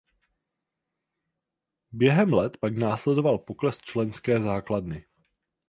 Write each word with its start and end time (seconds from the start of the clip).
Během 1.91 2.33
let 2.33 2.57
pak 2.57 2.77
následoval 2.77 3.37
pokles 3.37 3.79
členské 3.79 4.41
základny. 4.41 5.05